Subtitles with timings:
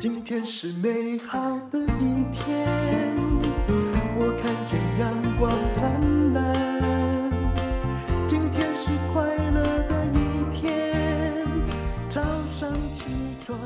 [0.00, 1.38] 今天是美好
[1.70, 2.66] 的一天，
[4.16, 7.30] 我看见阳光灿烂。
[8.26, 11.46] 今天是快乐的一天，
[12.08, 12.22] 早
[12.58, 13.04] 上起
[13.44, 13.58] 床。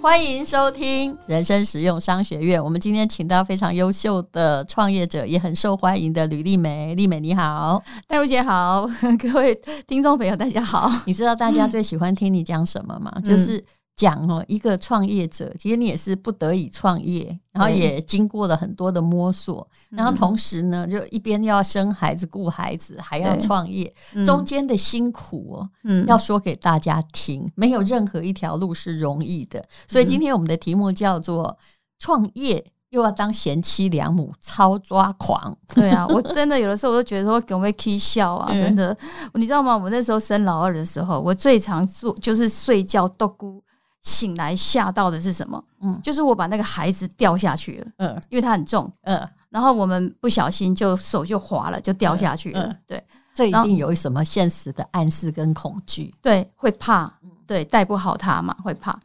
[0.00, 2.64] 欢迎收听人生实用商学院。
[2.64, 6.94] 我们今天请到非常优秀的创业者，也很受欢迎的吕丽梅。
[6.94, 8.88] 丽梅你好，戴茹姐好，
[9.20, 9.54] 各位
[9.86, 10.90] 听众朋友大家好。
[11.04, 13.12] 你知道大家最喜欢听你讲什么吗？
[13.16, 13.62] 嗯、就是。
[13.96, 23.90] 讲哦，一个创业者，其实你也是不得已创业，然后也经过了很多的摸索，然后同时呢，就一边要生孩子、顾孩子，还要创业，
[24.26, 29.64] 中间的辛苦哦，嗯要说给大家听，没有任何一条路是容易的。
[29.88, 31.56] 所以今天我们的题目叫做
[31.98, 35.56] “创业又要当贤妻良母，超抓狂”。
[35.74, 38.94] 对啊，我真的有的时候我都觉得说，给我们 K 笑啊， 真的，
[39.32, 39.74] 你知道吗？
[39.74, 43.62] 我那时候生老二的时候，我最常做就是睡觉都咕。
[44.06, 45.62] 醒来吓到的是什么？
[45.80, 57.12] 嗯，就是我把那个孩子掉下去了，嗯，因为他很重，嗯，然后我们不小心就手就滑了，就掉下去了，嗯，对，这一定有什么现实的暗示跟恐惧，对，会怕，
[57.48, 58.96] 对，带不好他嘛，会怕。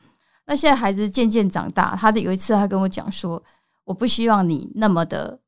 [0.46, 3.42] 那现在孩子渐渐长大，他的有一次他跟我讲说，
[3.84, 5.40] 我不希望你那么的、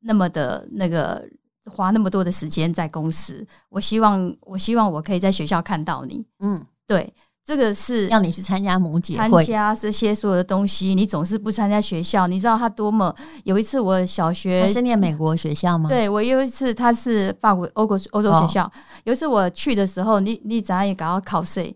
[0.00, 1.22] 那么的那个
[1.66, 7.12] 花那么多的时间在公司，我希望，我希望我可以在学校看到你，嗯，对。
[7.44, 12.28] 这个是要你去参加母姐会，参加这些所有的东西，你总是不参加学校。
[12.28, 13.12] 你知道他多么？
[13.42, 15.88] 有一次我小学是念美国学校吗？
[15.88, 18.62] 对，我有一次他是法国欧国欧洲学校。
[18.62, 18.72] 哦、
[19.04, 21.74] 有一次我去的时候，你你怎样也搞到考试？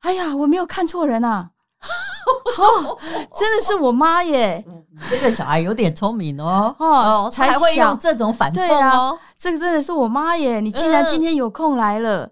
[0.00, 1.50] 哎呀，我没有看错人啊！
[2.58, 2.98] 哦，
[3.38, 4.64] 真的是我妈耶！
[5.10, 9.20] 这个小孩有点聪明哦，哦，才会用这种反讽哦、啊。
[9.36, 10.60] 这个真的是我妈耶！
[10.60, 12.22] 你竟然今天有空来了。
[12.22, 12.30] 呃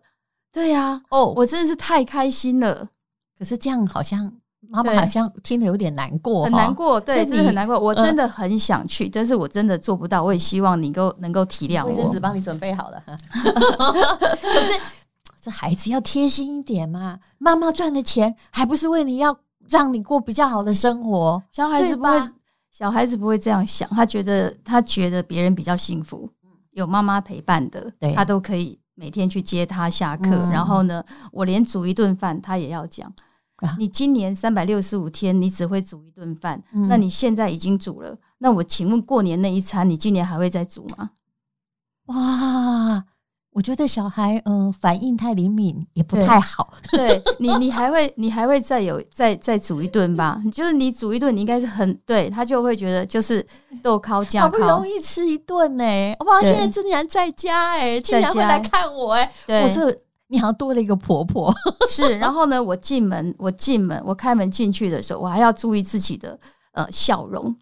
[0.55, 2.89] 对呀、啊，哦，我真的是太开心了。
[3.37, 4.33] 可是这样好像
[4.69, 7.77] 妈妈好像听得有点难过，很难过，对，真的很难过。
[7.77, 10.23] 我真的很想去，但是我真的做不到。
[10.23, 11.89] 我也希望你够能够体谅我。
[11.89, 13.03] 卫生纸帮你准备好了。
[13.05, 14.81] 可是
[15.41, 19.37] 这孩子要贴心一点嘛，妈妈赚的钱还不是为你要
[19.69, 21.43] 让你过比较好的生活？
[21.51, 22.23] 小孩子不会，
[22.71, 26.31] 小孩子不会这样想，他觉得他觉得别人比较幸福，
[26.71, 28.79] 有妈妈陪伴的，他都可以。
[28.95, 33.13] 每天去接他下课，嗯、然后呢，我连煮一顿饭他也要讲。
[33.57, 41.11] 啊、你今年三百六十五天，你只会煮一顿饭，嗯、那你现在已经煮了，那我请问过年那一餐，你今年还会再煮吗？
[42.07, 43.05] 哇！
[43.55, 46.75] 我觉得小孩嗯、呃、反应太灵敏也不太好。
[46.91, 50.43] 对，对你，你还会你还会再有再再煮一顿吧？
[50.53, 53.47] 就是你煮一顿，你应该是很对他就会觉得就是
[53.81, 56.17] 豆烤酱，好不容易吃一顿呢、欸。
[56.27, 61.55] 哇，现在竟然在家哎、欸，竟然会来看我哎、欸，我这你好像多了一个婆婆。
[61.89, 66.37] 是，然后呢，我进门，我进门，我开门进去的时候，我还要注意自己的
[66.73, 67.55] 呃笑容。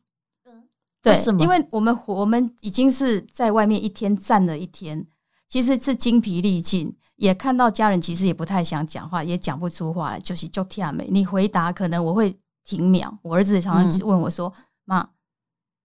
[0.46, 0.64] 嗯，
[1.02, 5.06] 对，因为我们我们已经是在外面一天站了一天。
[5.52, 11.06] 其实是精疲力尽，也看到家人其实也不太想讲话，也讲不出话来，就是就听没。
[11.10, 14.50] 你回答可能我会停秒，我儿子也常常问我说
[14.86, 15.08] ：“妈、嗯，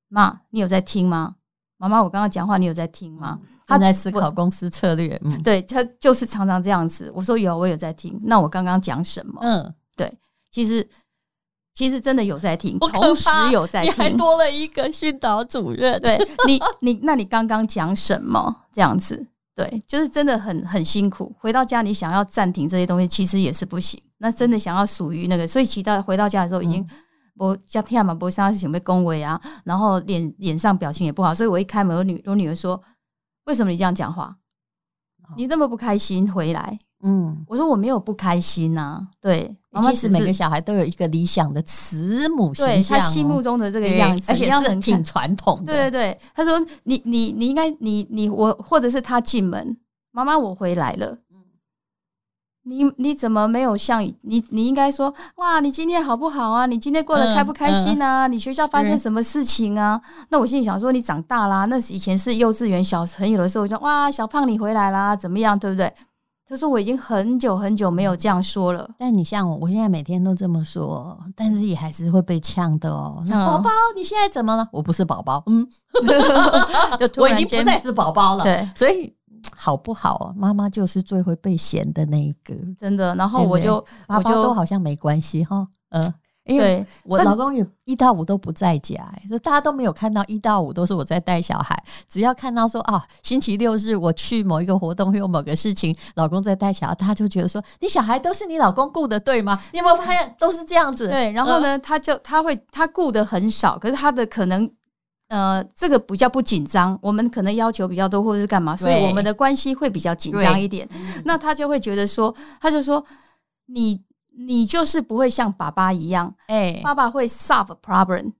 [0.07, 1.35] 妈，你有在听吗？
[1.75, 5.19] 妈妈，我刚刚讲话你有在听吗？”他在思考公司策略。
[5.25, 7.11] 嗯，对，他就是常常这样子。
[7.13, 8.17] 我说有，我有在听。
[8.21, 9.37] 那我刚刚讲什么？
[9.41, 10.17] 嗯，对，
[10.49, 10.87] 其实
[11.73, 16.01] 其实真的有在听，同时有在听，你还多了一个训导主任。
[16.01, 16.17] 对
[16.47, 18.63] 你，你那你刚刚讲什么？
[18.71, 19.27] 这样子。
[19.57, 21.35] 对，就是真的很很辛苦。
[21.39, 23.99] 回到家，你想要暂停这些东西，其实也是不行。
[24.19, 26.87] 那真的想要属于那个，所以其他回到家的时候，已经
[27.37, 31.33] 我家天嘛，不像是准备恭维啊，然后脸脸上表情也不好。
[31.33, 32.79] 所以我一开门，我女我女儿说
[33.45, 34.37] ：“为什么你这样讲话？
[35.35, 39.07] 你那么不开心回来？”嗯，我说我没有不开心呐、啊。
[39.19, 39.57] 对。
[39.81, 45.73] 其实每个小孩都有一个理想的慈母形象，对他心目中的这个样子，而且是很挺传统的。
[45.73, 49.77] 对对对，他说：“你你你应该你你我，或者是他进门，
[50.11, 51.17] 妈妈我回来了。
[52.63, 54.43] 你你怎么没有像你？
[54.49, 56.65] 你应该说哇，你今天好不好啊？
[56.65, 58.27] 你今天过得开不开心啊？
[58.27, 60.01] 你学校发生什么事情啊？
[60.27, 65.57] 那我心里想说，你长大啦，那是以前是幼稚园小朋友的时候，就哇，小胖你回来啦，怎么样？
[65.57, 65.89] 对不对？”
[66.49, 73.21] 他说：“我已经很久很久没有这样说了。”但你像我，我现在每天都这么说，但是也还是会被呛的哦。
[73.29, 74.65] 宝宝，你现在怎么了？
[74.71, 75.67] 我不是宝宝，嗯，
[76.97, 78.43] 就我已经不再是宝宝了。
[78.45, 79.13] 对，所以
[79.53, 80.33] 好不好？
[80.37, 83.13] 妈妈就是最会被嫌的那一个，真的。
[83.15, 85.67] 然后我就，我就都好像没关系哈。
[85.89, 86.13] 嗯，
[86.47, 88.95] 因为我老公也一到五都不在家，
[89.27, 91.81] 所以大家都没有看到一到五都是我在带小孩。
[92.09, 99.61] 只要看到说啊，星期六日我去某一个活动，会有某个事情，老公在带小孩，他就觉得说，你小孩都是你老公顾的，对吗？
[99.71, 101.07] 你有没有发现都是这样子？
[101.07, 104.69] 对，然后呢，他就他会他顾的很少，可是他的可能
[105.29, 110.87] 呃，这个比较不紧张，我们可能要求比较多或者是干嘛，所以我们的关系会比较紧张一点。
[111.25, 113.03] 那他就会觉得说，他就说
[113.67, 114.06] 你。
[114.37, 118.33] 你就是不会像爸爸一样，哎、欸，爸爸会 solve problem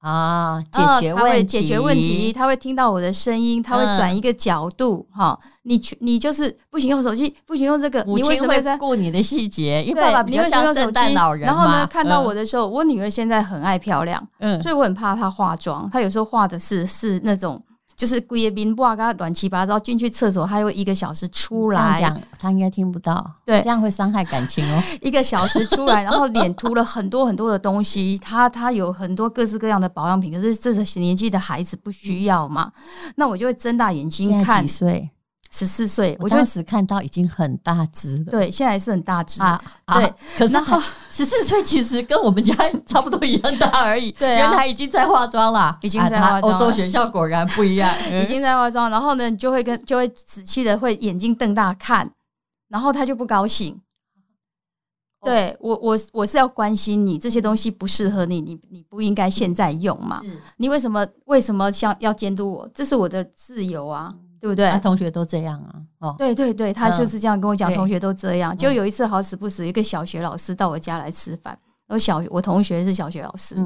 [0.00, 11.46] 啊，解决问题，他会解决问题，他会听到我的声音，他会转一个角度，哈、嗯，你你就是不行用手机，不行用这个，母亲会顾你的细节，因为爸爸比较像圣诞老人。
[11.46, 17.62] 然后呢，看到我的时候，嗯、我女儿现在很爱漂亮，嗯，所以我很怕她化妆，她有时候化的是是那种。
[18.04, 21.94] 就是故意冰挂，跟他乱七八糟进去厕所，还有一个小时出来。
[21.96, 23.32] 这样讲，他应该听不到。
[23.46, 24.82] 对，这样会伤害感情哦。
[25.00, 28.18] 一个小时出来，然后脸涂了很多很多的东西。
[28.18, 32.70] 他他有很多各式各样的保养品，可是这个年纪的孩子不需要嘛？
[33.16, 34.60] 那我就会睁大眼睛看。
[34.60, 35.08] 几岁？
[35.56, 38.24] 十四岁，我当时看到已经很大只了。
[38.24, 39.62] 对，现在是很大只啊。
[39.86, 40.56] 对，可是
[41.08, 42.52] 十四岁其实跟我们家
[42.84, 44.10] 差不多一样大而已。
[44.18, 46.52] 对，原来已经在化妆了，已经在化妆。
[46.52, 48.90] 欧洲学校果然不一样， 已经在化妆。
[48.90, 52.10] 然后呢，你就会跟就会仔细的会眼睛瞪大看，
[52.68, 53.80] 然后他就不高兴。
[55.22, 60.20] 对我，我我是要关心你，这些东西不适合你，你你不应该现在用嘛？
[60.56, 62.68] 你为什么为什么像要监督我？
[62.74, 64.12] 这是我的自由啊。
[64.44, 64.70] 对不对？
[64.70, 65.72] 他同学都这样啊！
[66.00, 68.54] 哦，对对对，他就是这样跟我讲，同学都这样。
[68.54, 71.58] 就有一次好死不死，一个小学老师到我家来吃饭。
[71.88, 73.56] 我小我同学是小学老师，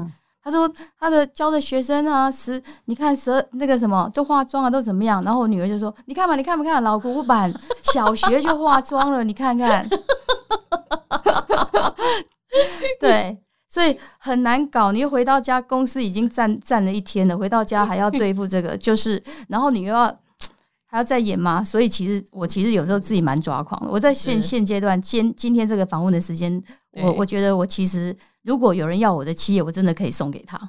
[0.41, 5.21] 他说他的教的学生啊，十你看十那个什么都化妆啊，都怎么样？
[5.21, 7.53] 然后我女儿就说：“你看嘛，你看不看老古板？
[7.83, 9.85] 小学就化妆了，你看看。
[13.01, 13.37] ”对，
[13.67, 14.93] 所以很难搞。
[14.93, 20.17] 你又回到家，公司已经站站了一天了，回到家还要对付这个，就是然后你又要。
[20.91, 21.63] 还要再演吗？
[21.63, 23.91] 所以其实我其实有时候自己蛮抓狂的。
[23.91, 26.61] 我在现现阶段，今今天这个访问的时间，
[27.03, 30.59] 我我觉得我其实如果有人要我的企业，我真的可以送给他。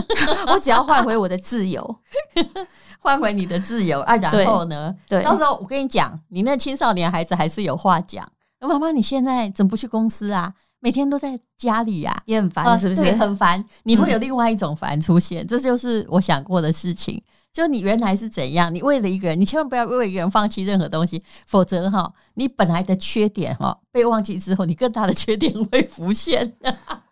[0.52, 1.96] 我只要换回我的自由，
[3.00, 4.14] 换回你的自由啊！
[4.16, 4.94] 然后呢？
[5.08, 8.30] 对，到时候我跟你讲，你那青少年孩子还是有话讲。
[8.60, 10.52] 妈妈，你现在怎么不去公司啊？
[10.80, 13.10] 每天都在家里呀，也很烦，是不是？
[13.12, 13.64] 很烦。
[13.84, 17.22] 你会有另外一种烦出现，这就是我想过的事情。
[17.52, 18.72] 就你原来是怎样？
[18.72, 26.52] 你为了一个人，你千万不要为一个人放弃任何东西，否则哈，你本来的缺点哈被忘记之后，你更大的缺点会浮现，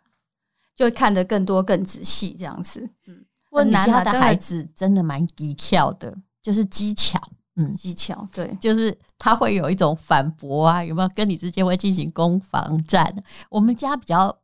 [0.77, 2.89] 就看得更多、更仔细这样子。
[3.09, 7.21] 嗯，我们家的孩子真的蛮技巧的，就是技巧，
[7.57, 11.09] 嗯，技巧，对，就是他会有一种反驳啊，有没有？
[11.17, 13.13] 跟你之间会进行攻防战。
[13.51, 14.39] 我们家比较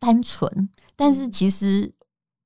[0.00, 1.94] 单纯，但是其实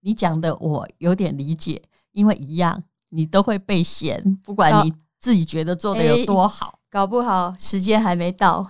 [0.02, 1.82] 你讲的我有点理解，
[2.12, 2.82] 因为一样。
[3.10, 8.64] 你都会被嫌，不管你自己觉得做的有多好，搞不好时间还没到，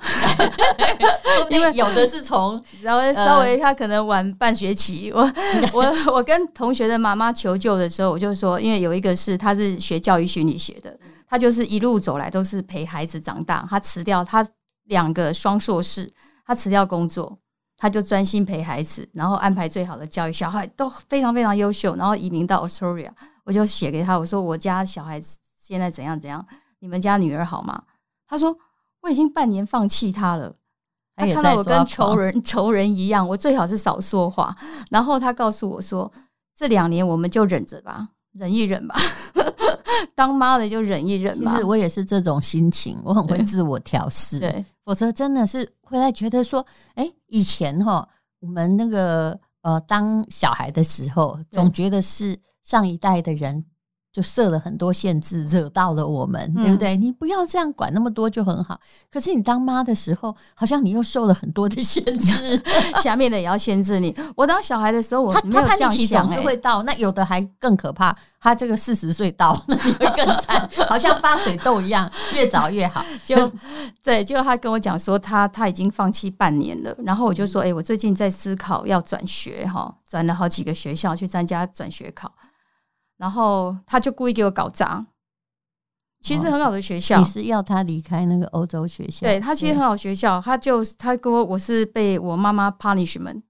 [1.49, 5.13] 因为有的是从 然后稍微他可能晚半学期。
[5.13, 5.21] 我
[5.73, 10.99] 我我跟同学的妈妈求救的时候，我就说，因为有一个是他是学教育心理学的，
[11.29, 14.47] 他就是一路走来都是陪孩子长大，他辞掉他
[14.87, 16.11] 两个双硕士，
[16.45, 17.39] 他辞掉工作，
[17.77, 23.11] 他就专心陪孩子，然后安排最好的教育，小孩都非常非常优秀，然后移民到 Australia。
[23.45, 26.45] 我就写给他，我说我家小孩子现在怎样怎样，
[26.81, 27.83] 你们家女儿好吗？
[28.27, 28.57] 他说
[29.01, 30.55] 我已经半年放弃他了，
[31.17, 34.57] 他看到我跟仇人仇人一样，我最好是少说话。
[34.91, 36.13] 然后他告诉我说，
[36.55, 38.95] 这两年我们就忍着吧，忍一忍吧，
[40.15, 41.53] 当妈的就忍一忍吧。
[41.53, 46.65] 其实我也是这种心情，我很会自我调试，对，否则真的是回来觉得说，
[46.95, 48.09] 哎，以前哈，
[48.41, 52.39] 我们那个呃当小孩的时候，总觉得是。
[52.63, 53.65] 上一代的人
[54.13, 56.97] 就设了很多限制，惹到了我们，嗯、对不对？
[56.97, 58.81] 你不要这样管那么多就很好。
[59.11, 62.61] 可是你当妈的时候，好像你又受了很多的限制，
[63.01, 64.13] 下面的也要限制你。
[64.35, 68.17] 我当小孩的时候，我没有这样想，他他叛逆期总是会到，那有的还更可怕。
[68.43, 73.05] 他这个四十岁到，那你会更惨，好像发水痘一样，越早越好。
[73.27, 73.37] 就
[74.03, 76.97] 对，就他跟我讲说，他他已经放弃半年了。
[77.05, 82.33] 然后我就说，哎，我最近在思考要转学哈，转了好几个学校去参加转学考。
[83.21, 85.05] 然后他就故意给我搞砸，
[86.23, 87.19] 其实很好的学校。
[87.19, 89.27] 你是要他离开那个欧洲学校？
[89.27, 93.43] 对，他其实很好学校，他就他跟我，我是被我妈妈 punishment，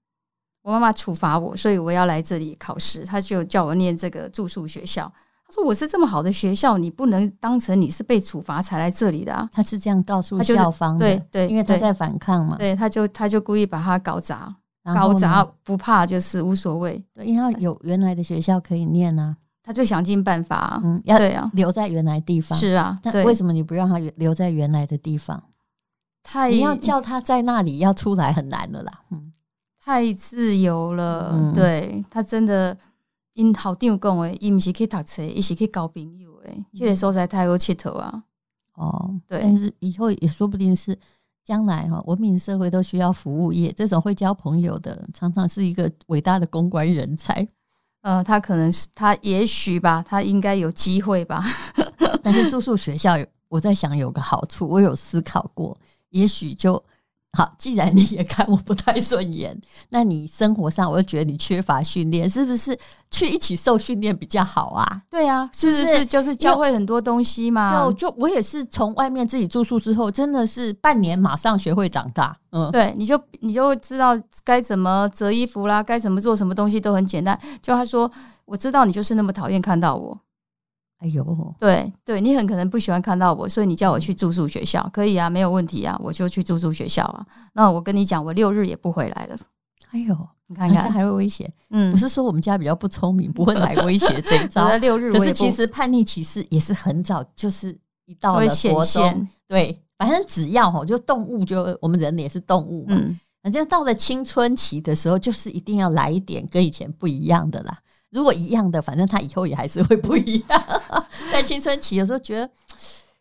[0.61, 3.05] 我妈妈处罚我，所以我要来这里考试。
[3.05, 5.09] 他就叫我念这个住宿学校。
[5.47, 9.49] 他说我是这么好的学校，你不能当成你是被处罚才来这里的啊。
[9.53, 12.57] 他是这样告诉校方的，对对，因为他在反抗嘛。
[12.57, 14.53] 对，他就他就故意把他搞砸。
[14.83, 17.01] 搞砸不怕，就是无所谓。
[17.13, 22.97] 对，因为有原来的学校可以念啊，他就想尽办法，嗯，要对啊，留在原来地方是啊。
[23.03, 25.43] 那为什么你不让他留在原来的地方？
[26.23, 29.33] 太你要叫他在那里要出来很难了啦，嗯，
[29.79, 31.31] 太自由了。
[31.33, 32.77] 嗯、对他真的，
[33.33, 38.23] 因好听讲诶，伊毋是去读册，伊是去交朋友诶，这个所在太有佚佗啊。
[38.73, 40.97] 哦，对，但是以后也说不定是
[41.43, 47.47] 将来哈，文明社会都需要服务业，这种会交朋友的，常常是一个伟大的公关人才。
[48.01, 51.43] 呃，他可能是他也许吧，他应该有机会吧。
[52.23, 53.15] 但是住宿学校，
[53.47, 55.77] 我在想有个好处，我有思考过。
[56.09, 56.83] 也许就
[57.33, 59.57] 好，既然你也看我不太顺眼，
[59.89, 62.77] 那你生活上我又觉得你缺乏训练，是不是
[63.09, 65.01] 去一起受训练比较好啊？
[65.09, 67.85] 对啊，是不是，是就是教会很多东西嘛？
[67.85, 72.37] 就就我也是从外面自己住宿之后，真的是半年马上学会长大。
[72.51, 74.11] 嗯，对，你就你就知道
[74.43, 77.39] 该怎么折衣服啦，该怎么做什么东西都很简单。
[77.61, 78.11] 就他说，
[78.43, 80.19] 我知道你就是那么讨厌看到我。
[81.01, 87.25] 哎呦，对对，你很可能不喜欢看到我，所以你叫我去住宿学校，可以啊，没有问题啊，我就去住宿学校啊。
[87.53, 89.35] 那我跟你讲，我六日也不回来了。
[89.89, 90.15] 哎呦，
[90.45, 91.51] 你看看 还会威胁？
[91.71, 94.67] 嗯，不是说我们家比较不聪明，不会来威胁这一 招。
[94.67, 102.95] 在六日，可是其实叛逆期是也是很早，就是一到了国中，对，反正只要哈，就动物就我们人也是动物嘛，
[103.41, 107.79] 反正到了青春期的时候，就是一定要来一点跟以前不一样的啦。
[108.11, 110.61] 如果一样的，反正他以后也还是会不一样。
[111.31, 112.45] 在青春期，有时候觉得，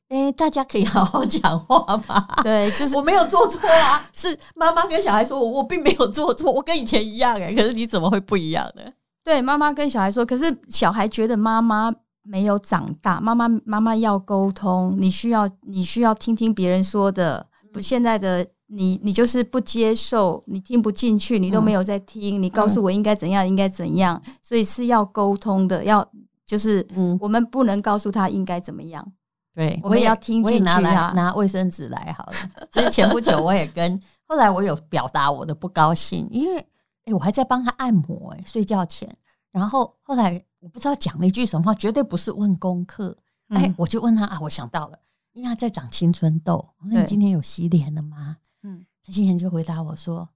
[0.08, 2.26] 哎、欸，大家可以好好讲话吧。
[2.42, 7.54] 对，就是我没有做错啊，是妈妈跟小孩说，我我并没有做错，我跟以前一样哎、欸。
[7.54, 8.82] 可是你怎么会不一样呢？
[9.22, 18.46] 对，妈妈跟小孩说，可是小孩觉得妈妈没有长大，妈妈妈妈要沟通，你需要你需要听听别人说的，不现在的。
[18.72, 22.40] 你你就是不接受，你听不进去，你都没有在听。
[22.40, 26.08] 嗯、你告诉我应该怎样，嗯、应该怎样，所以是要沟通的，要
[26.50, 29.12] 就是，嗯，我们不能告诉他应该怎么样。
[29.52, 30.80] 对，我们也要听进去啊。
[30.80, 32.32] 拿拿卫生纸来好了。
[32.72, 36.58] 所以前不久我也跟， 后来我有表达我的不高兴，因为
[37.04, 39.08] 哎，我还在帮他按摩哎，睡觉前。
[39.52, 43.16] 然后后来我不知道讲了一句什么话，绝对不是问功课。
[43.50, 44.98] 哎、嗯，我就问他啊，我想到了，
[45.32, 46.54] 因为他在长青春痘。
[46.80, 48.38] 我说你今天有洗脸了吗？
[48.64, 50.28] 嗯，他今天就回答我说：“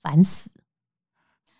[0.00, 0.50] 烦死！”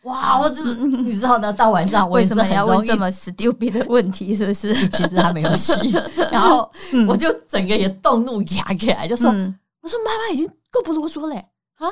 [0.06, 4.34] 哇，我真的，你知道的，到晚上为什么要问这么 stupid 的问题？
[4.34, 4.72] 是不是？
[4.90, 5.72] 其实他没有洗，
[6.32, 6.70] 然后
[7.08, 11.36] 我就整个也动怒压起来，就说：“嗯、我说妈妈已经够不啰嗦嘞
[11.78, 11.88] 啊！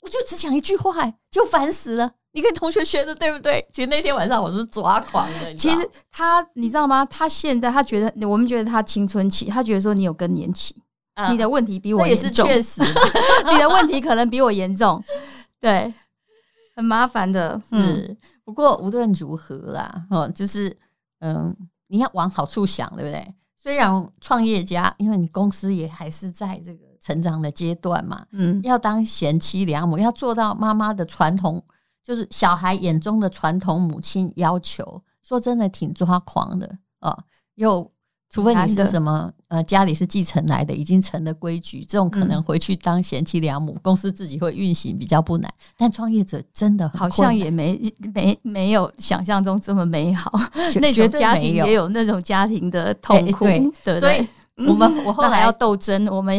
[0.00, 0.94] 我就只讲一句话，
[1.30, 2.10] 就烦死了。
[2.32, 3.66] 你跟同学学的对不对？
[3.72, 5.54] 其实那天晚上我是抓狂的。
[5.54, 5.76] 其实
[6.10, 7.04] 他，你知道吗？
[7.06, 10.74] 他现在他觉得，我们觉得他青春期，他觉得说你有更年期。”
[11.30, 12.80] 你的问题比我严重，也是确实，
[13.50, 15.02] 你的问题可能比我严重，
[15.60, 15.92] 对，
[16.78, 17.60] 很麻烦的。
[17.72, 20.74] 嗯，不过无论如何啦，哦，就是
[21.18, 21.52] 嗯，
[21.88, 23.34] 你要往好处想，对不对？
[23.56, 31.60] 虽然创业家，因为你公司也还是在这个成长的阶段嘛，嗯，要当贤妻良母，要做到妈妈的传统，
[32.00, 37.18] 就是小孩眼中的传统母亲要求，说真的挺抓狂的哦，
[37.56, 37.90] 又。
[38.30, 45.50] 除非你是什么呃，家里是继承来的，已经成了规矩，这种可能回去当贤妻良母，嗯、公司自己会运行比较不难。
[45.78, 47.80] 但创业者真的好像也没
[48.14, 50.30] 没没有想象中这么美好，
[50.78, 53.46] 那种家庭也有那种家庭的痛苦，
[53.82, 56.38] 对，所以我们我后来要斗争，我们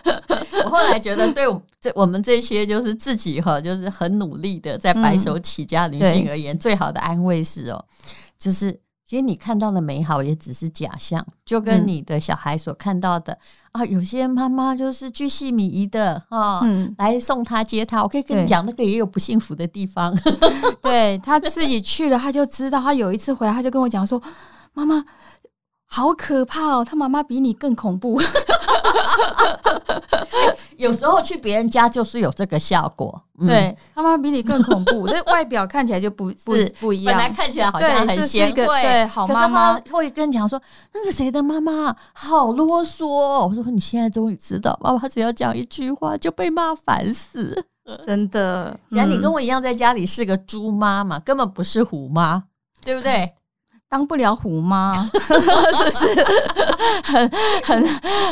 [0.64, 1.44] 我后来觉得，对
[1.78, 7.84] 这我们这些就是自己哈，就是很努力的在白手起家女性而言，嗯、最好的安慰是哦，
[8.38, 8.80] 就是。
[9.06, 13.32] 其实你看到的美好也只是假象，就跟你的小孩所看到的、
[13.70, 18.02] 嗯、啊，有些妈妈就是巨细靡遗的啊，嗯、来送他接他。
[18.02, 20.12] 我可以跟你讲，那个也有不幸福的地方。
[20.82, 22.80] 对，他自己去了，他就知道。
[22.80, 24.20] 他有一次回来，他就跟我讲说
[24.74, 25.04] ：“妈妈。”
[25.88, 26.84] 好可怕哦！
[26.84, 28.20] 他妈妈比你更恐怖。
[30.76, 33.22] 有时候去别人家就是有这个效果。
[33.38, 37.14] 嗯、对，他妈比你更恐怖， 这外表看起来就不不不一样。
[37.14, 40.60] 本来看起来好像很贤惠，对，好妈妈会跟你讲说，
[40.92, 43.06] 那个谁的妈妈好啰嗦。
[43.06, 47.66] 我说你现在终于知道，爸爸只要讲一句话就被骂烦死，
[48.06, 48.78] 真的。
[48.88, 52.44] 既然你跟我一样在家里是个猪妈嘛，根本不是虎妈，
[52.82, 53.32] 对不对？
[53.88, 56.24] 当不了虎妈， 是不是
[57.04, 57.30] 很
[57.64, 57.86] 很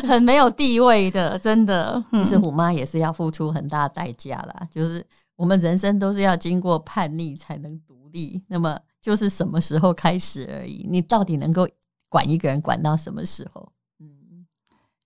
[0.08, 1.38] 很没有地位的？
[1.38, 4.68] 真的，其实虎妈也是要付出很大代价啦。
[4.70, 5.04] 就是
[5.36, 10.86] 我们人生都是要经过叛逆才能独立，那么就是什么时候开始而已。
[10.90, 11.68] 你到底能够
[12.08, 13.68] 管一个人管到什么时候？
[14.00, 14.44] 嗯，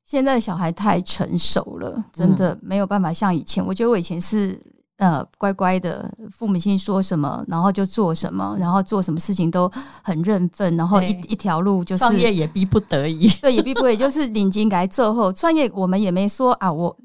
[0.04, 3.64] 现在的小孩太成熟了，真的没有办法像以前。
[3.64, 4.58] 我觉得我以前是
[4.98, 9.68] 呃乖乖的，父母亲说什么，然后就做什么，然后做什么事情都
[10.02, 16.96] 很认份，然后一一条路就是创业也逼不得已， 对，也逼不得已，就是领金改做后创业，我们也没说啊我。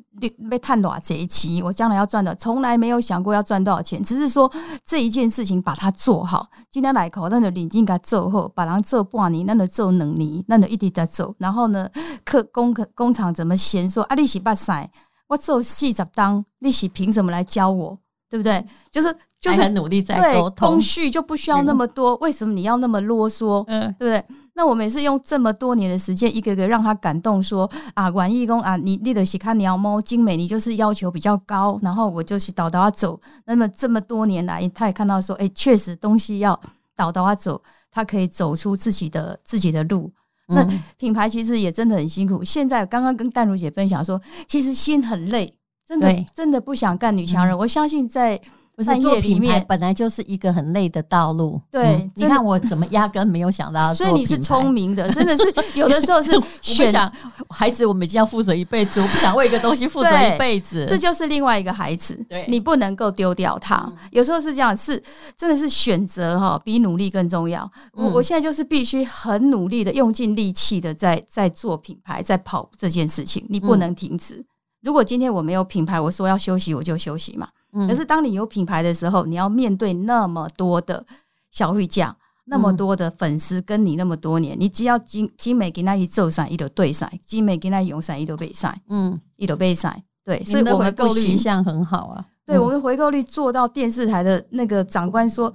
[0.49, 4.49] 被探多少这一期，我将来要赚的，从来没有想过要赚多少钱，只是说
[4.85, 6.47] 这一件事情把它做好。
[6.69, 11.35] 今天来考，那就领进给做后，把人做半年，那就做两年，那就一直在做。
[11.39, 11.89] 然后呢，
[12.23, 14.15] 客工工厂怎么嫌说啊？
[14.15, 14.89] 你是八赛，
[15.27, 17.97] 我做四十当，你是凭什么来教我？
[18.29, 18.65] 对不对？
[18.89, 22.15] 就是就是很努力在沟通，工序就不需要那么多。
[22.15, 23.63] 为什么你要那么啰嗦？
[23.67, 24.25] 嗯，对不对？
[24.55, 33.19] 那我们也是用这么多年的时间，一个个让他感动说，说啊，阮义工啊，你你的是看鸟猫精美，你就是要求比较高，然后我就是导导他走。
[33.45, 36.59] 那么这么多年来，他也看到说，哎，确实东西要
[36.95, 37.61] 导导他走，
[37.91, 40.11] 他可以走出自己的自己的路。
[40.53, 40.67] 那
[40.97, 42.43] 品牌其实也真的很辛苦。
[42.43, 45.53] 现在刚刚跟淡如姐分享说，其实心很累，
[45.85, 47.57] 真的真的不想干女强人。
[47.57, 48.39] 我相信在。
[48.75, 51.61] 不是做品牌本来就是一个很累的道路。
[51.69, 55.43] 对，嗯、你看我怎么压根没有想到，所以你是聪明的，真的是
[55.77, 57.11] 有的时候是选想
[57.49, 63.87] 孩子，我们已经要负责一辈子，我不想为一个东西负责一辈子，这就是另外一个孩子，对，你不能够丢掉他。
[64.11, 65.01] 有时候是这样，是
[65.37, 67.69] 真的是选择哈，比努力更重要。
[67.93, 74.43] 我我现在就是必须很努力的，用尽力气的在在做品牌，在跑这件事情，你不能停止。
[74.81, 77.47] 如果今天我没有品牌，我说要休息，我就休息嘛。
[77.87, 81.03] 可是当你有品牌的时候，你要面对那么多的
[81.51, 82.15] 小费者，
[82.45, 92.25] 那么多的粉丝跟你那么多年，你只要精精美给那一做上一都对赛，精美给那用上一都备赛，嗯，一都备赛，对，所以我们回购率向很好啊。
[92.45, 95.51] 对，我们回购率做到电视台的那个长官说，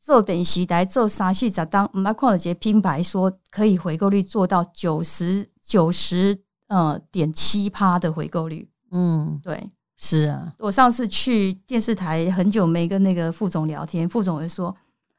[0.00, 1.50] 做电视台做啥戏？
[1.50, 9.70] 咋当，我们矿姐品牌说可以回购率做到九十九十呃点七趴的回购率，嗯，对。
[10.04, 14.74] 是啊，我上次去电视台很久没跟那个副总聊天，副总就说：“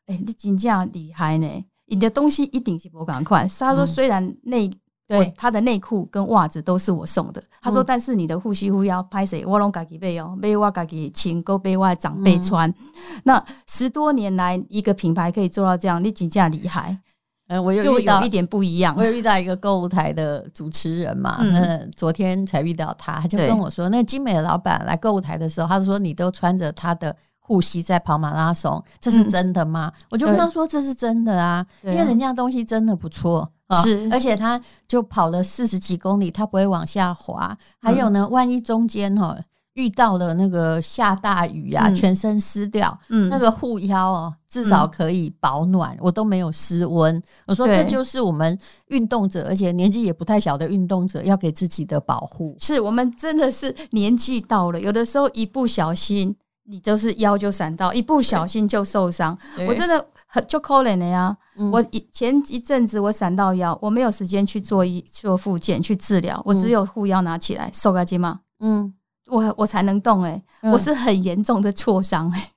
[0.08, 1.48] 哎、欸，你真这样厉害呢，
[1.86, 4.70] 你的东西一定是不赶快。”他说：“虽然内
[5.08, 5.34] 对。
[5.38, 9.46] 他的内裤跟袜子都是我送的，他说，但是你的护膝护腰拍谁？
[9.46, 12.70] 我拢自己背哦，背我自己亲，够背我长辈穿。
[12.70, 12.76] 嗯、
[13.24, 17.00] 那十多年来，一个品牌可以做到这样，你真这样厉害。”
[17.48, 18.96] 嗯，我有遇到一点不一样。
[18.98, 29.92] 我有遇到一个购物台的主持人嘛，嗯，昨天才遇到他，他就跟我说，那精美的老板来购物台的时候，他说你都穿着他的护膝在跑马拉松，这是真的吗？
[30.10, 37.58] 我就跟他说这是真的啊，因为人家东西真的不错啊，是，而且他就跑了四十几公里，他不会往下滑。
[37.82, 39.38] 还有呢，万一中间哈。
[39.74, 47.22] 遇到了那个下大雨啊，全身湿掉，嗯，那个护腰哦，至少可以保暖，我都没有失温。
[47.48, 48.56] 我说这就是我们
[48.88, 52.56] 运动者，而且年纪也不太小的运动者要给自己的保护。
[52.60, 59.36] 是我们真的是年纪到了，有的时候一不小心，你就是腰就闪到，一不小心就受伤。
[59.68, 61.36] 我真的很就可怜了呀。
[61.72, 68.94] 我以前一阵子我闪到腰，我没有时间去做一做复健去治疗，我只有护腰拿起来瘦个筋嘛，嗯。
[69.28, 72.52] 我我才能动哎、欸，嗯、我是很严重的挫伤哎，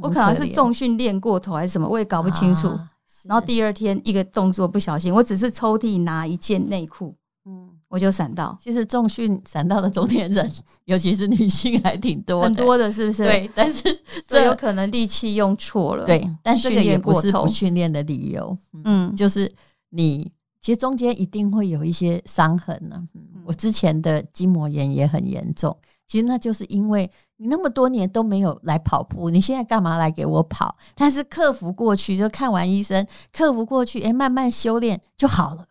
[0.00, 2.68] 我可能是重训练过头还是什么，我也搞不清楚。
[2.68, 2.90] 啊、
[3.24, 8.56] 然后第二天一个动作不小心，我只是抽屉拿一件内裤，嗯，我就闪到。
[8.62, 10.50] 其实重训闪到的中年人，
[10.86, 13.24] 尤其是女性还挺多，很多的，是不是？
[13.24, 13.82] 对，但是
[14.26, 16.04] 这有可能力气用错了。
[16.04, 18.56] 对，但这个也不是不训练的理由。
[18.84, 19.50] 嗯，就是
[19.90, 20.30] 你
[20.60, 23.42] 其实中间一定会有一些伤痕呢、啊。
[23.44, 25.76] 我之前的筋膜炎也很严重。
[26.08, 30.74] 其实那就是因为你那么多年都没有来跑步，你现在干嘛来给我跑？
[30.96, 35.66] 但是克服过去，就看完医生，克服过去，哎，慢慢修炼就好了。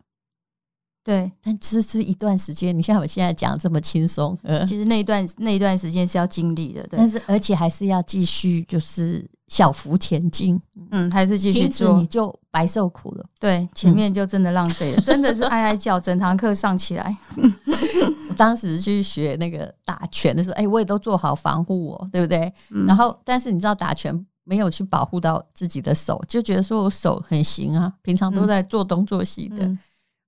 [1.08, 2.76] 对，但只是一段时间。
[2.76, 6.98] 你像我现在讲这么轻松，呃，其实那一段那一段时间是要经历的，对。
[6.98, 9.26] 但是而且还是要继续，就是。
[9.48, 13.24] 小幅前进，嗯，还是继续做，你就白受苦了。
[13.40, 17.16] 对，前面就真的浪费了，嗯、真的是哀哀叫，整堂课上起来。
[18.28, 22.52] 我当时去学那个打拳的时候，哎、欸，我也都做好防护我，对不对？
[22.68, 29.64] 嗯、然后，但是你知道打拳没有去保护到自己的手，就觉得说我手很行啊，平常都在做东做西的。
[29.64, 29.78] 嗯、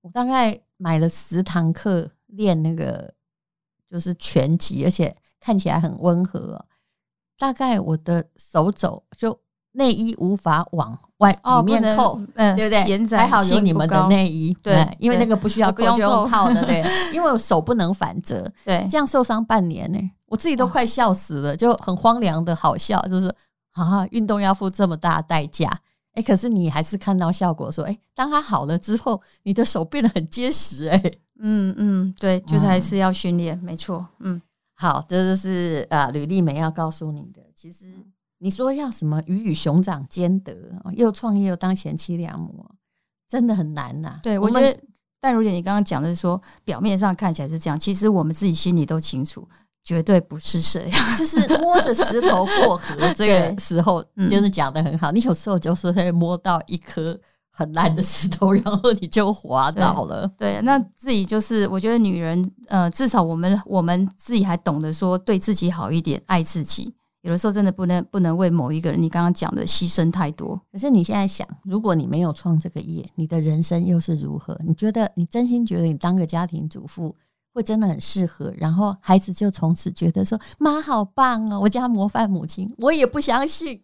[0.01, 3.13] 我大概买了十堂课练那个，
[3.87, 6.65] 就是拳击，而且看起来很温和。
[7.37, 9.39] 大概我的手肘就
[9.73, 12.83] 内衣无法往外里面扣，嗯，对不对？
[12.85, 16.83] 延展性还好有你们的内衣，对，因为那个不需要扣就用套的，对。
[17.13, 23.31] 因为我手不能反折，对，这样受伤半年呢，我自己都快笑死了，就很荒凉的好笑，就是
[23.73, 25.69] 啊，运动要付这么大代价，
[26.13, 31.01] 哎，可是你还是看到效果，说，哎，当它好了之后，你的手变得很结实，哎，
[31.39, 34.41] 嗯嗯，对，就是还是要训练，没错，嗯。
[34.73, 37.39] 好，这就是啊，吕丽梅要告诉你的。
[37.53, 37.85] 其实
[38.39, 40.57] 你说要什么鱼与熊掌兼得，
[40.95, 42.65] 又创业又当贤妻良母，
[43.29, 44.19] 真的很难呐、啊。
[44.23, 44.75] 对，我觉得
[45.19, 49.47] 但如姐，你刚刚讲的是说，表面上看起来是这样，其实我们自己心里都清楚，
[49.83, 50.99] 绝对不是这样。
[51.17, 55.11] 就是摸着石头过河，这个时候真的讲的很好。
[55.11, 57.19] 你有时候就是会摸到一颗。
[57.53, 60.25] 很烂的石头，然后你就滑倒了。
[60.37, 66.95] 对，对，那自己就是，我觉得女人，呃，至少我们 我们自己还懂得说对自己好一点，爱自己。
[67.23, 70.59] 有的时候真的不能不能为某一个人，你刚刚讲的牺牲太多。
[70.71, 74.57] 可是你现在想，如果你没有创这个业，你的人生又是如何？
[74.65, 77.13] 你觉得你真心觉得你当个家庭主妇
[77.53, 78.53] 会真的很适合？
[78.57, 82.73] 然后孩子就从此觉得说妈好棒哦，我家模范母亲。
[82.77, 83.83] 我也不相信。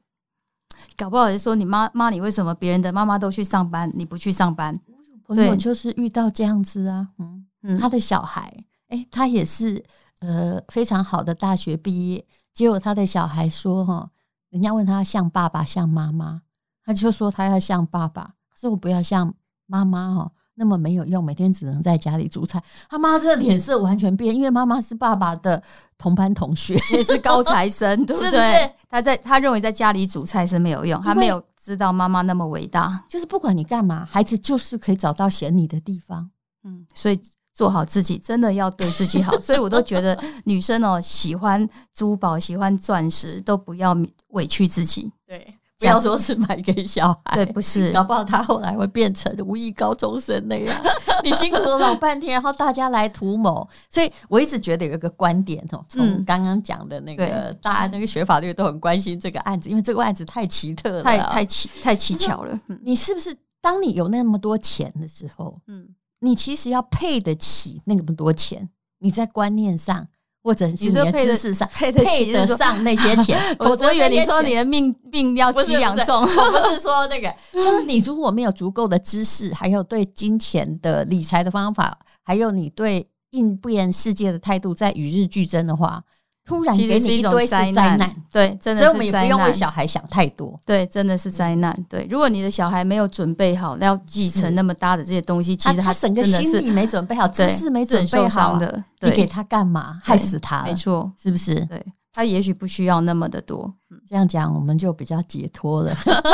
[0.96, 4.80] 搞不好就说你妈妈，你为什么别人的妈妈都去上班，你不去上班？
[5.26, 8.42] 朋友就是遇到这样子啊，嗯嗯，他的小孩，
[8.88, 9.84] 哎、欸，他也是
[10.20, 14.10] 呃非常好的大学毕业，结果他的小孩说哈，
[14.50, 16.44] 人家问他像爸爸像妈妈，
[16.86, 19.34] 他就说他要像爸爸，说我不要像
[19.66, 20.32] 妈妈哈。
[20.60, 22.62] 那么没有用，每天只能在家里煮菜。
[22.90, 25.62] 他妈这个脸色完全变，因为妈妈是爸爸的
[26.00, 28.32] 同班同学，也是高材生， 对不对？
[28.32, 28.72] 是不是？
[28.90, 33.04] 他在他认为在家里煮菜是没有用，他没有知道妈妈那么伟大。
[33.08, 36.30] 就是不管你干嘛，孩子就是可以找到嫌你的地方。
[36.64, 37.20] 嗯，所以
[37.54, 39.40] 做好自己，真的要对自己好。
[39.40, 43.96] 所以我都觉得女生哦，喜欢珠宝，喜欢钻石，都不要
[44.30, 45.12] 委屈自己。
[45.28, 45.54] 对。
[45.80, 50.84] 不要说是买给小孩，对，不是，搞不好他后来会变成无意高中生那样。
[51.24, 53.68] 你辛苦了老半天，然后大家来图谋。
[53.90, 62.60] 所以我一直觉得有一个观点哦，从刚刚讲的那个，大家那个学法律都很关心这个案子，因为这个案子太奇特了，太太奇太蹊跷了。
[62.82, 65.90] 你是不是当你有那么多钱的时候，嗯，
[66.22, 68.68] 你其实要配得起那么多钱？
[69.00, 70.08] 你在观念上。
[70.48, 86.02] 或者是你的知识上配得配得上那些钱， 我我以为你说你的命命要几两重， 不是说那个，就是你如果没有足够的知识，还有对金钱的理财的方法，还有你对应变世界的态度，在与日俱增的话。
[86.48, 88.00] 突然给你一堆灾难，
[88.32, 88.84] 对，真的是灾难。
[88.84, 91.78] 所以我们也不用为小孩想太多，对，真的是灾难。
[91.90, 100.00] 对，如果你的小孩没有准备好要继承那么大的这些东西，其实他整个心理没准备好，知识没准备好的，你给他干嘛？
[100.02, 101.54] 害死他，没错，是不是？
[101.66, 103.74] 对，他也许不需要那么的多。
[104.10, 105.94] 这样讲我们就比较解脱了。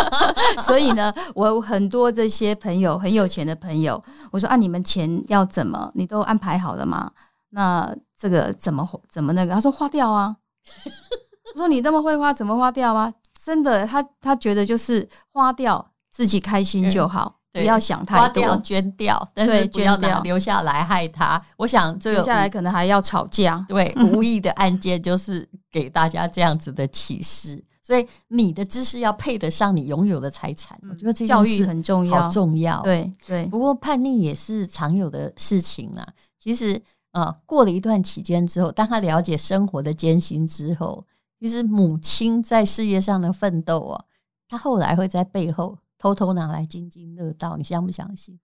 [0.62, 5.92] 所以呢，我有很多这些朋友很有钱的朋友，我说啊，你们钱要怎么？
[5.96, 7.10] 你都安排好了吗？
[7.56, 9.54] 那这个怎么怎么那个？
[9.54, 10.36] 他说花掉啊。
[11.54, 13.14] 我说你那么会花，怎么花掉啊？
[13.44, 18.24] 真的，他他觉得就是花掉，自己开心就好，不要想太多。
[18.24, 21.40] 花掉捐掉，但是不要拿留下来害他。
[21.58, 23.64] 我想这个留下来可能还要吵架。
[23.68, 27.64] 对，无意的案件就是给大家这样子的启示。
[27.84, 32.82] 所以你的知识要配得上你拥有的财产，我觉得这教育很重要，好重要。
[32.82, 36.08] 对对，不过叛逆也是常有的事情啊。
[36.40, 36.82] 其实。
[37.14, 41.04] 啊，过了一段期间之后，当他了解生活的艰辛之后，
[41.40, 44.06] 就是母亲在事业上的奋斗啊，
[44.48, 47.56] 他后来会在背后偷偷拿来津津乐道。
[47.56, 48.40] 你相不相信？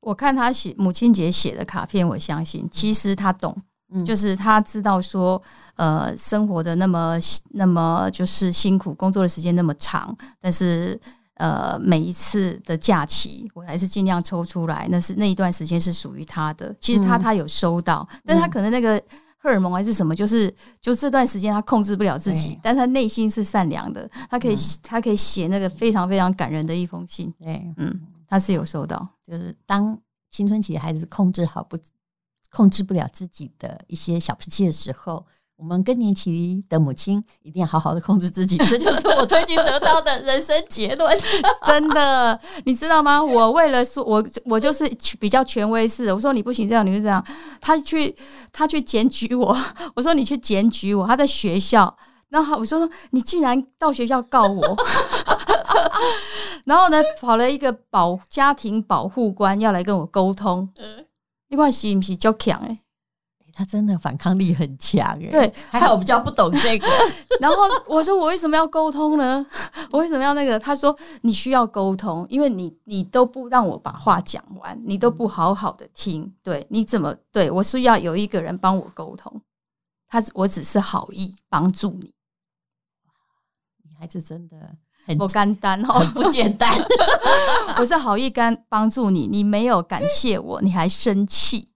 [0.00, 2.68] 我看他写母亲节写的卡片，我相信。
[2.70, 3.56] 其实他懂，
[3.90, 5.42] 嗯，就是他知道说，
[5.74, 7.18] 呃，生活的那么
[7.50, 11.00] 那么就是辛苦，工作的时间那么长，但是。
[11.34, 14.86] 呃，每一次的假期，我还是尽量抽出来。
[14.90, 16.74] 那是那一段时间是属于他的。
[16.80, 19.02] 其实他他有收到，嗯、但他可能那个
[19.38, 24.08] 荷尔蒙还是什么，就是就这段时间他控制不了自己，但他内心是善良的。
[24.30, 27.32] 他可以、嗯、他可以写那个非常非常感人的一封信。
[27.40, 29.08] 对，嗯，他是有收到。
[29.26, 29.98] 就是当
[30.30, 31.76] 青春期的孩子控制好不
[32.50, 35.26] 控制不了自己的一些小脾气的时候。
[35.64, 41.18] 我们更年期的母亲一定要好好的控制自己，这 就是我最近得到的人生结论。
[41.64, 43.22] 真的，你知道吗？
[43.24, 44.86] 我为了说，我我就是
[45.18, 46.14] 比较权威式的。
[46.14, 47.24] 我说你不行这样，你就这样。
[47.62, 48.14] 他去
[48.52, 49.56] 他去检举我，
[49.96, 51.06] 我说你去检举我。
[51.06, 51.96] 他在学校，
[52.28, 54.76] 然后我说你竟然到学校告我，
[56.66, 60.68] 然后呢，跑了一个保家庭保护官要来跟我沟通。
[60.76, 61.06] 嗯，
[61.48, 62.80] 你看是不是就强诶？
[63.54, 66.86] 他真的反抗力很强哎，对，还好我比较不懂这个。
[67.40, 69.46] 然后我说我为什么要沟通呢？
[69.92, 70.58] 我为什么要那个？
[70.58, 76.34] 他说你需要沟通，因为你你都不让我把话讲完，你都不好好的听。
[76.42, 79.40] 对，你怎么对我需要有一个人帮我沟通？
[80.08, 82.12] 他我只是好意帮助你。
[83.84, 86.72] 女孩子真的很不简单哦，不简单。
[87.78, 91.73] 我是好意干帮助你，你没有感谢我，你还生气。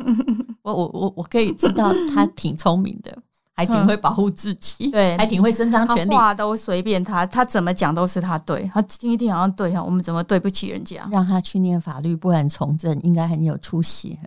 [0.62, 3.16] 我我我我可以知道他 挺聪明的。
[3.54, 11.06] 还挺会保护自己，对，还挺会伸张权利，话都随便他，他怎么讲都是他对，他听一听好像对哈，我们怎么对不起人家？
[11.10, 14.18] 让他去念法律，不然从政应该很有出息。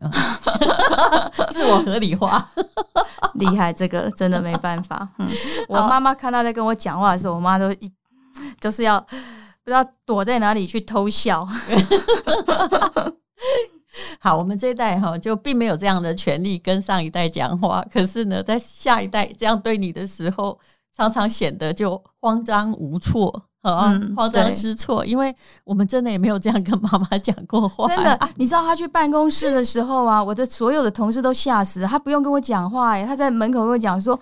[1.52, 2.48] 自我合理化，
[3.34, 5.10] 厉害，这个真的没办法。
[5.18, 5.28] 嗯，
[5.68, 7.92] 我妈妈看他在跟我讲话的时候，我妈都一
[8.62, 9.08] 就是要不
[9.66, 11.46] 知道躲在哪里去偷笑。
[14.20, 20.60] 好，我们这一代哈就并没有这样的权利跟上一代讲话，可是呢，在下一代这样对你的时候，
[20.96, 23.30] 常常显得就慌张无措
[23.62, 27.88] 啊，嗯、慌张失措，因为我们真的也没有这样跟妈妈讲过话。
[27.88, 34.20] 真的，你知道他去办公室的时候啊，我的所有的同事都吓死了，他不用跟我讲话哎，他在门口跟我讲说，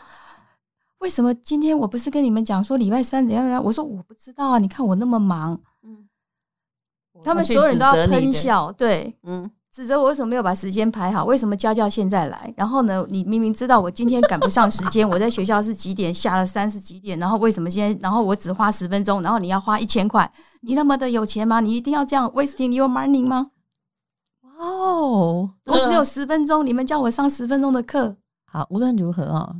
[1.00, 3.64] 为什么今天我不是跟你们讲说礼拜三怎样怎样？
[3.64, 6.08] 我说我不知道啊，你看我那么忙，嗯，
[7.24, 9.50] 他们所有人都要喷笑，对，嗯。
[9.74, 11.26] 指责我为什么没有把时间排好？
[11.26, 12.54] 为什么家教现在来？
[12.56, 13.04] 然后呢？
[13.10, 17.18] 你明明知道我今天赶不上时间，我在学校是几点下了三十几点？
[17.18, 17.98] 然后为什么今天？
[18.00, 20.32] 然后我只花十分钟，然后你要花一千块？
[20.62, 21.60] 你那么的有钱吗？
[21.60, 23.48] 你一定要这样 wasting your money 吗？
[24.44, 28.16] 哇哦，我只有十分钟，你们叫我上十分钟的课。
[28.46, 29.56] 好，无论如何啊，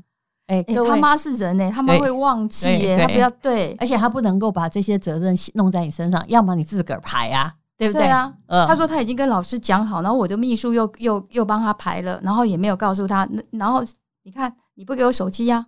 [0.46, 7.52] 哎、欸，他妈是人呢、欸，他妈会忘记耶，他不要对，而且他不能够把这些责任弄在你身上，要么你自个儿排啊。
[7.78, 8.34] 对不对，对啊？
[8.48, 13.28] 嗯，他说他已经跟老师讲好，然后我的秘书又又又帮他排了，然后也没有告诉他。
[13.52, 13.84] 然后
[14.24, 15.66] 你看，你不给我手机呀？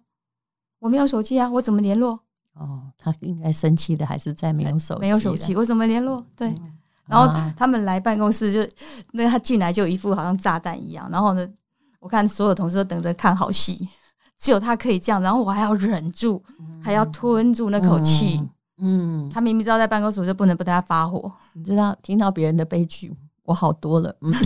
[0.80, 2.20] 我没有手机啊，我怎么联络？
[2.54, 6.24] 哦，他应该生气的还是在没有手机，没有手机，我怎么联络？
[6.36, 6.74] 对，嗯，
[7.08, 8.72] 然后他们来办公室就，
[9.12, 11.10] 那他进来就一副好像炸弹一样。
[11.12, 11.48] 然后呢，
[12.00, 13.90] 我看所有同事都等着看好戏，
[14.40, 16.42] 只有他可以这样，然后我还要忍住，
[16.82, 18.38] 还要吞住那口气。
[18.40, 23.14] 嗯嗯，他明明知道在办公室就不能不对他发火，你知道，听到别人的悲剧，
[23.46, 24.16] 我好多了。
[24.22, 24.34] 嗯。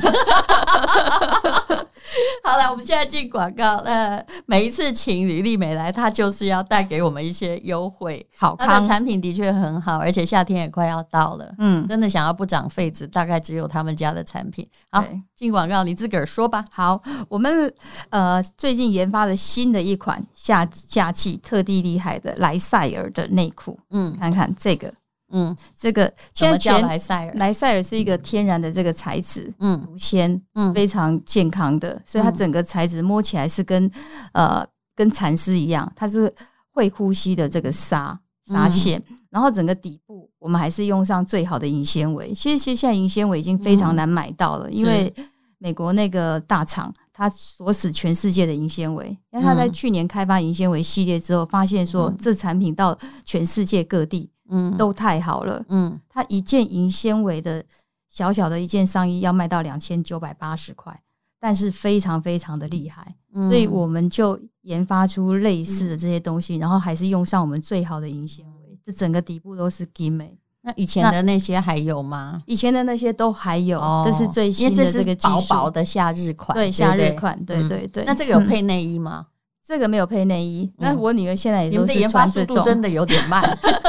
[2.44, 3.76] 好了，我们现在进广告。
[3.78, 8.26] 呃，每一次请李丽美来，她就是要带给我们一些优惠。
[8.36, 11.54] 好，她的产品的确很好，而且夏天也快要到了。
[11.60, 14.68] 嗯，真的想要不长痱子，大概只有他们家的产品。
[14.90, 15.04] 好，
[15.36, 16.66] 进广告，你自个儿说吧。
[16.72, 17.72] 好，我们
[18.10, 23.78] 呃最近研发的新的一款夏夏季特地厉害的莱赛尔的内裤。
[23.92, 24.92] 嗯，看看这个。
[25.32, 27.34] 嗯，这个现在叫莱赛尔？
[27.36, 33.90] 莱赛尔是一个天然的这个材质，嗯，足纤，嗯，非常健康的，所以它整个材质摸起来是跟
[34.34, 34.66] 呃
[34.96, 36.34] 跟蚕丝一样，它是
[36.72, 42.34] 会呼吸的这个纱纱线，然后整个底部我们还是用上最好的银纤维。
[42.34, 45.14] 其实其实现在银纤维已经非常难买到了，因为
[45.60, 54.32] 美国那个大厂它锁死全世界的银纤维，因为它在去年开发银纤维系列之后，发现说这产品到全世界各地。
[54.50, 55.64] 嗯，都太好了。
[55.70, 57.64] 嗯，它一件银纤维的
[58.10, 61.02] 小小的一件上衣要卖到两千九百八十块，
[61.40, 70.38] 但是非常非常的厉害，嗯，所以我们就研发出类似的这些东西，然后还是用上我们最好的银纤维，这整个底部都是金美。
[70.62, 72.44] 那以前的那些还有吗？
[72.46, 78.04] 以前的那些都还有，这是最新的这个薄薄的夏日款，对，夏日款，对对对。
[78.04, 79.28] 那这个有配内衣吗？
[79.70, 83.40] 这个没有配内衣，那我女儿现在也都是穿这种，真的有点慢。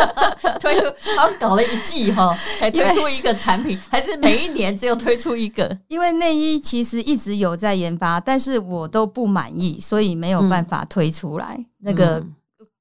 [0.61, 0.85] 推出
[1.17, 5.75] 好像搞了一季哈，才推出一个产品，还是每一年只有推出一个？
[5.89, 11.57] 因为内衣其实一直有在研发，但是我都不满意，所以没有办法推出来。
[11.57, 12.23] 嗯、那个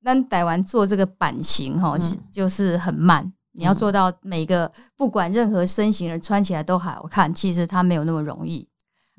[0.01, 1.95] 那台湾做这个版型哈，
[2.29, 3.23] 就是很慢。
[3.23, 8.67] 嗯、你要做到每个不管任何身形人穿起来都好看，其实它没有那么容易。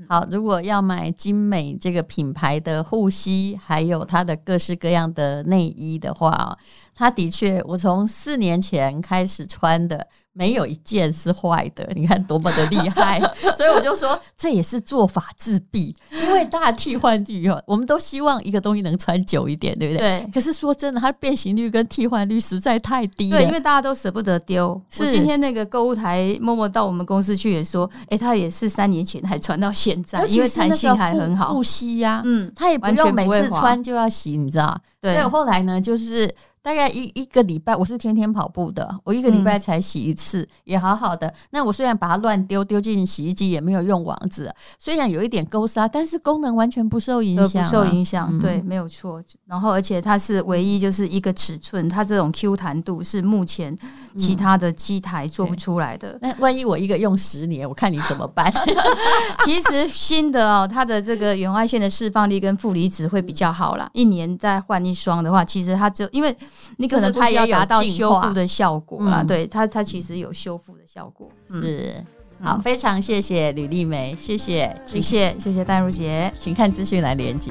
[0.09, 6.59] 好，如果要买精美这个品牌的护膝，还有它的各式各样的内衣的话，
[6.95, 10.09] 它的确，我从四年前开始穿的。
[10.33, 13.21] 没有一件是坏的，你看多么的厉害，
[13.57, 20.21] 所以我就说这也是做法自闭，因为大替换率哦，我们都希望一个东西能穿久一点，对不对？
[20.21, 20.31] 对。
[20.33, 23.39] 可是说真的，它变形率跟替换率实在太低了。
[23.39, 24.81] 对，因为大家都舍不得丢。
[24.89, 25.05] 是。
[25.05, 34.81] 我今天那个购物台默默到我们公司去也说，哎，他也是三年前还穿到现在，因为弹性还很好，护膝呀，嗯，他也不用每次穿就要洗，你知道？
[35.01, 35.15] 对。
[35.15, 36.35] 所以后来呢，就是。
[36.63, 41.33] 大概一一个礼拜，我是天天跑步的，我一个礼拜才洗一次，嗯、也好好的。
[41.53, 48.29] 那我虽然把它乱丢，丢进洗衣机也没有用网子，虽然有一点勾纱，但是功能完全不受影响、啊，不受影响。
[48.31, 49.25] 嗯、对，没有错。
[49.47, 53.75] 然后，而且它是唯一就是一个尺寸，它这种 Q 弹度是目前
[54.15, 56.11] 其他的机台做不出来的。
[56.21, 58.53] 嗯、那万一我一个用十年，我看你怎么办？
[59.47, 63.89] 其实新的哦，它的这个远外线的释放力跟负离子会比较好啦。
[63.95, 66.37] 一年再换一双的话，其实它就因为。
[66.77, 71.29] 你可能它也要达到修复的效果啊，嗯、对它，它其实有修复的效果。
[71.47, 71.93] 是，
[72.41, 77.51] 好，非常谢谢吕丽梅，谢谢，谢谢，谢谢戴如姐，请看资讯来连接。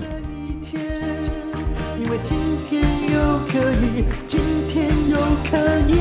[1.99, 2.35] 因为今
[2.67, 5.17] 天又可以，今天又
[5.51, 5.57] 可
[5.93, 5.98] 以。